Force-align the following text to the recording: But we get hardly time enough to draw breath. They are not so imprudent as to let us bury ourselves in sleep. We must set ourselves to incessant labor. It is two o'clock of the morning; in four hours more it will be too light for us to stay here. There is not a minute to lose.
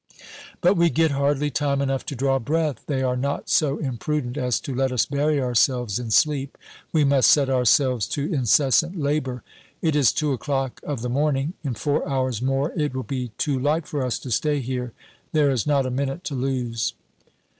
But 0.61 0.77
we 0.77 0.89
get 0.89 1.11
hardly 1.11 1.51
time 1.51 1.79
enough 1.79 2.03
to 2.07 2.15
draw 2.15 2.39
breath. 2.39 2.87
They 2.87 3.03
are 3.03 3.15
not 3.15 3.51
so 3.51 3.77
imprudent 3.77 4.35
as 4.35 4.59
to 4.61 4.73
let 4.73 4.91
us 4.91 5.05
bury 5.05 5.39
ourselves 5.39 5.99
in 5.99 6.09
sleep. 6.09 6.57
We 6.91 7.03
must 7.03 7.29
set 7.29 7.51
ourselves 7.51 8.07
to 8.07 8.23
incessant 8.33 8.99
labor. 8.99 9.43
It 9.79 9.95
is 9.95 10.11
two 10.11 10.33
o'clock 10.33 10.79
of 10.81 11.01
the 11.03 11.09
morning; 11.09 11.53
in 11.63 11.75
four 11.75 12.09
hours 12.09 12.41
more 12.41 12.73
it 12.75 12.95
will 12.95 13.03
be 13.03 13.27
too 13.37 13.59
light 13.59 13.85
for 13.85 14.03
us 14.03 14.17
to 14.21 14.31
stay 14.31 14.59
here. 14.59 14.91
There 15.33 15.51
is 15.51 15.67
not 15.67 15.85
a 15.85 15.91
minute 15.91 16.23
to 16.23 16.33
lose. 16.33 16.93